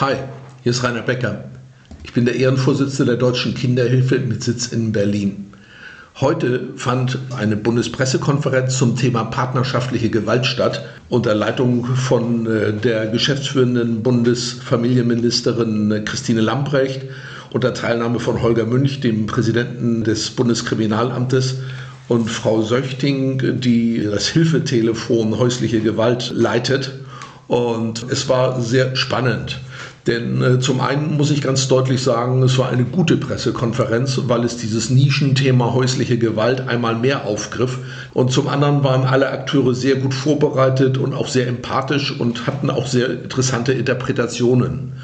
Hi, 0.00 0.14
hier 0.62 0.70
ist 0.70 0.84
Rainer 0.84 1.02
Becker. 1.02 1.42
Ich 2.04 2.12
bin 2.12 2.24
der 2.24 2.36
Ehrenvorsitzende 2.36 3.16
der 3.16 3.16
Deutschen 3.18 3.54
Kinderhilfe 3.54 4.20
mit 4.20 4.44
Sitz 4.44 4.68
in 4.68 4.92
Berlin. 4.92 5.52
Heute 6.20 6.68
fand 6.76 7.18
eine 7.36 7.56
Bundespressekonferenz 7.56 8.78
zum 8.78 8.94
Thema 8.94 9.24
partnerschaftliche 9.24 10.08
Gewalt 10.08 10.46
statt 10.46 10.84
unter 11.08 11.34
Leitung 11.34 11.84
von 11.84 12.46
äh, 12.46 12.74
der 12.74 13.08
geschäftsführenden 13.08 14.04
Bundesfamilienministerin 14.04 15.90
äh, 15.90 16.00
Christine 16.02 16.42
Lambrecht 16.42 17.02
unter 17.50 17.74
Teilnahme 17.74 18.20
von 18.20 18.40
Holger 18.40 18.66
Münch, 18.66 19.00
dem 19.00 19.26
Präsidenten 19.26 20.04
des 20.04 20.30
Bundeskriminalamtes 20.30 21.56
und 22.06 22.30
Frau 22.30 22.62
Söchting, 22.62 23.60
die 23.60 24.04
das 24.04 24.28
Hilfetelefon 24.28 25.36
häusliche 25.36 25.80
Gewalt 25.80 26.30
leitet. 26.32 26.92
Und 27.48 28.06
es 28.12 28.28
war 28.28 28.60
sehr 28.60 28.94
spannend. 28.94 29.58
Denn 30.08 30.42
äh, 30.42 30.58
zum 30.58 30.80
einen 30.80 31.18
muss 31.18 31.30
ich 31.30 31.42
ganz 31.42 31.68
deutlich 31.68 32.02
sagen, 32.02 32.42
es 32.42 32.56
war 32.56 32.70
eine 32.70 32.84
gute 32.84 33.18
Pressekonferenz, 33.18 34.18
weil 34.24 34.42
es 34.42 34.56
dieses 34.56 34.88
Nischenthema 34.88 35.74
häusliche 35.74 36.16
Gewalt 36.16 36.66
einmal 36.66 36.96
mehr 36.96 37.26
aufgriff. 37.26 37.78
Und 38.14 38.32
zum 38.32 38.48
anderen 38.48 38.82
waren 38.82 39.04
alle 39.04 39.28
Akteure 39.28 39.74
sehr 39.74 39.96
gut 39.96 40.14
vorbereitet 40.14 40.96
und 40.96 41.12
auch 41.12 41.28
sehr 41.28 41.46
empathisch 41.46 42.18
und 42.18 42.46
hatten 42.46 42.70
auch 42.70 42.86
sehr 42.86 43.10
interessante 43.10 43.72
Interpretationen. 43.74 44.94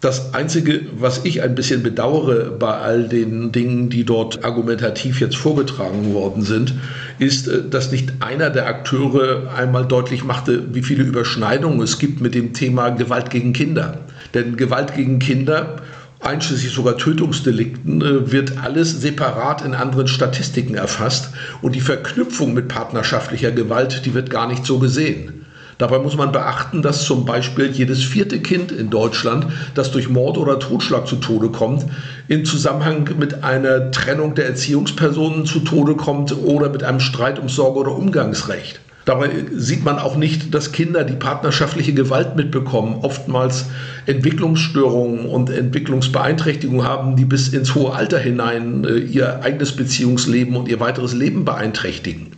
Das 0.00 0.34
Einzige, 0.34 0.82
was 0.96 1.24
ich 1.24 1.42
ein 1.42 1.56
bisschen 1.56 1.82
bedauere 1.82 2.50
bei 2.50 2.72
all 2.72 3.08
den 3.08 3.50
Dingen, 3.50 3.88
die 3.88 4.04
dort 4.04 4.44
argumentativ 4.44 5.20
jetzt 5.20 5.36
vorgetragen 5.36 6.14
worden 6.14 6.42
sind, 6.42 6.74
ist, 7.18 7.48
äh, 7.48 7.68
dass 7.68 7.90
nicht 7.90 8.12
einer 8.20 8.50
der 8.50 8.68
Akteure 8.68 9.52
einmal 9.56 9.86
deutlich 9.86 10.22
machte, 10.22 10.72
wie 10.72 10.82
viele 10.82 11.02
Überschneidungen 11.02 11.80
es 11.80 11.98
gibt 11.98 12.20
mit 12.20 12.36
dem 12.36 12.52
Thema 12.52 12.90
Gewalt 12.90 13.30
gegen 13.30 13.52
Kinder. 13.52 14.05
Denn 14.34 14.56
Gewalt 14.56 14.94
gegen 14.94 15.18
Kinder 15.18 15.76
einschließlich 16.20 16.72
sogar 16.72 16.96
Tötungsdelikten, 16.96 18.02
äh, 18.02 18.32
wird 18.32 18.58
alles 18.62 19.00
separat 19.00 19.64
in 19.64 19.74
anderen 19.74 20.08
Statistiken 20.08 20.74
erfasst 20.74 21.30
und 21.62 21.74
die 21.74 21.80
Verknüpfung 21.80 22.54
mit 22.54 22.68
partnerschaftlicher 22.68 23.52
Gewalt, 23.52 24.04
die 24.06 24.14
wird 24.14 24.30
gar 24.30 24.48
nicht 24.48 24.64
so 24.64 24.78
gesehen. 24.78 25.46
Dabei 25.78 25.98
muss 25.98 26.16
man 26.16 26.32
beachten, 26.32 26.80
dass 26.80 27.04
zum 27.04 27.26
Beispiel 27.26 27.66
jedes 27.66 28.02
vierte 28.02 28.40
Kind 28.40 28.72
in 28.72 28.88
Deutschland, 28.88 29.46
das 29.74 29.90
durch 29.90 30.08
Mord 30.08 30.38
oder 30.38 30.58
Totschlag 30.58 31.06
zu 31.06 31.16
Tode 31.16 31.50
kommt, 31.50 31.84
in 32.28 32.46
Zusammenhang 32.46 33.10
mit 33.18 33.44
einer 33.44 33.90
Trennung 33.90 34.34
der 34.34 34.46
Erziehungspersonen 34.46 35.44
zu 35.44 35.60
Tode 35.60 35.94
kommt 35.94 36.34
oder 36.34 36.70
mit 36.70 36.82
einem 36.82 37.00
Streit 37.00 37.38
um 37.38 37.50
Sorge- 37.50 37.80
oder 37.80 37.94
Umgangsrecht. 37.94 38.80
Dabei 39.06 39.30
sieht 39.54 39.84
man 39.84 40.00
auch 40.00 40.16
nicht, 40.16 40.52
dass 40.52 40.72
Kinder, 40.72 41.04
die 41.04 41.14
partnerschaftliche 41.14 41.94
Gewalt 41.94 42.34
mitbekommen, 42.34 42.98
oftmals 43.02 43.66
Entwicklungsstörungen 44.04 45.26
und 45.26 45.48
Entwicklungsbeeinträchtigungen 45.48 46.84
haben, 46.84 47.14
die 47.14 47.24
bis 47.24 47.50
ins 47.50 47.76
hohe 47.76 47.94
Alter 47.94 48.18
hinein 48.18 48.84
äh, 48.84 48.98
ihr 48.98 49.44
eigenes 49.44 49.76
Beziehungsleben 49.76 50.56
und 50.56 50.66
ihr 50.68 50.80
weiteres 50.80 51.14
Leben 51.14 51.44
beeinträchtigen. 51.44 52.32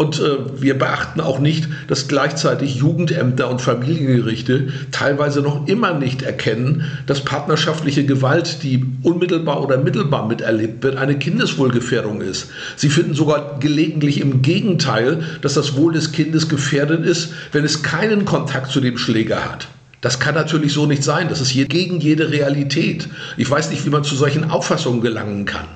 Und 0.00 0.18
äh, 0.18 0.62
wir 0.62 0.78
beachten 0.78 1.20
auch 1.20 1.40
nicht, 1.40 1.68
dass 1.86 2.08
gleichzeitig 2.08 2.76
Jugendämter 2.76 3.50
und 3.50 3.60
Familiengerichte 3.60 4.68
teilweise 4.92 5.42
noch 5.42 5.66
immer 5.66 5.92
nicht 5.92 6.22
erkennen, 6.22 6.84
dass 7.04 7.20
partnerschaftliche 7.20 8.06
Gewalt, 8.06 8.62
die 8.62 8.82
unmittelbar 9.02 9.62
oder 9.62 9.76
mittelbar 9.76 10.26
miterlebt 10.26 10.82
wird, 10.82 10.96
eine 10.96 11.18
Kindeswohlgefährdung 11.18 12.22
ist. 12.22 12.48
Sie 12.76 12.88
finden 12.88 13.12
sogar 13.12 13.58
gelegentlich 13.60 14.22
im 14.22 14.40
Gegenteil, 14.40 15.22
dass 15.42 15.52
das 15.52 15.76
Wohl 15.76 15.92
des 15.92 16.12
Kindes 16.12 16.48
gefährdet 16.48 17.04
ist, 17.04 17.34
wenn 17.52 17.66
es 17.66 17.82
keinen 17.82 18.24
Kontakt 18.24 18.70
zu 18.70 18.80
dem 18.80 18.96
Schläger 18.96 19.44
hat. 19.44 19.68
Das 20.00 20.18
kann 20.18 20.34
natürlich 20.34 20.72
so 20.72 20.86
nicht 20.86 21.04
sein. 21.04 21.28
Das 21.28 21.42
ist 21.42 21.52
gegen 21.52 22.00
jede 22.00 22.30
Realität. 22.30 23.06
Ich 23.36 23.50
weiß 23.50 23.68
nicht, 23.68 23.84
wie 23.84 23.90
man 23.90 24.02
zu 24.02 24.14
solchen 24.14 24.50
Auffassungen 24.50 25.02
gelangen 25.02 25.44
kann. 25.44 25.66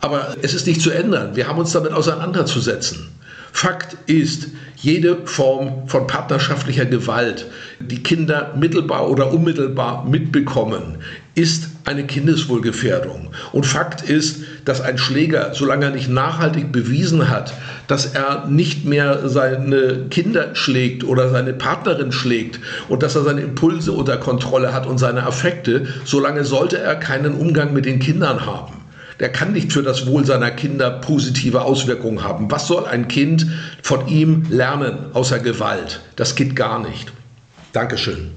Aber 0.00 0.34
es 0.40 0.54
ist 0.54 0.66
nicht 0.66 0.80
zu 0.80 0.92
ändern. 0.92 1.36
Wir 1.36 1.46
haben 1.46 1.58
uns 1.58 1.72
damit 1.72 1.92
auseinanderzusetzen. 1.92 3.08
Fakt 3.56 3.96
ist, 4.04 4.48
jede 4.76 5.16
Form 5.24 5.88
von 5.88 6.06
partnerschaftlicher 6.06 6.84
Gewalt, 6.84 7.46
die 7.80 8.02
Kinder 8.02 8.52
mittelbar 8.54 9.08
oder 9.08 9.32
unmittelbar 9.32 10.04
mitbekommen, 10.04 10.98
ist 11.34 11.70
eine 11.86 12.04
Kindeswohlgefährdung. 12.04 13.30
Und 13.52 13.64
Fakt 13.64 14.02
ist, 14.02 14.42
dass 14.66 14.82
ein 14.82 14.98
Schläger, 14.98 15.54
solange 15.54 15.86
er 15.86 15.92
nicht 15.92 16.10
nachhaltig 16.10 16.70
bewiesen 16.70 17.30
hat, 17.30 17.54
dass 17.86 18.04
er 18.04 18.46
nicht 18.46 18.84
mehr 18.84 19.26
seine 19.26 20.04
Kinder 20.10 20.54
schlägt 20.54 21.02
oder 21.02 21.30
seine 21.30 21.54
Partnerin 21.54 22.12
schlägt 22.12 22.60
und 22.90 23.02
dass 23.02 23.16
er 23.16 23.22
seine 23.22 23.40
Impulse 23.40 23.92
unter 23.92 24.18
Kontrolle 24.18 24.74
hat 24.74 24.86
und 24.86 24.98
seine 24.98 25.22
Affekte, 25.22 25.86
solange 26.04 26.44
sollte 26.44 26.76
er 26.76 26.96
keinen 26.96 27.32
Umgang 27.32 27.72
mit 27.72 27.86
den 27.86 28.00
Kindern 28.00 28.44
haben 28.44 28.75
der 29.20 29.30
kann 29.30 29.52
nicht 29.52 29.72
für 29.72 29.82
das 29.82 30.06
Wohl 30.06 30.24
seiner 30.24 30.50
Kinder 30.50 30.90
positive 30.90 31.62
Auswirkungen 31.62 32.22
haben. 32.22 32.50
Was 32.50 32.66
soll 32.66 32.86
ein 32.86 33.08
Kind 33.08 33.46
von 33.82 34.08
ihm 34.08 34.46
lernen 34.50 35.14
außer 35.14 35.38
Gewalt? 35.38 36.00
Das 36.16 36.34
geht 36.34 36.54
gar 36.56 36.78
nicht. 36.86 37.12
Dankeschön. 37.72 38.32